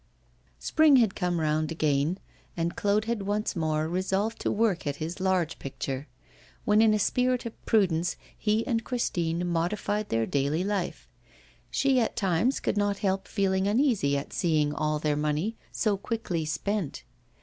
[0.57, 2.17] Spring had come round again,
[2.57, 6.07] and Claude had once more resolved to work at his large picture,
[6.65, 11.07] when in a spirit of prudence he and Christine modified their daily life.
[11.69, 16.45] She, at times, could not help feeling uneasy at seeing all their money so quickly
[16.45, 17.03] spent.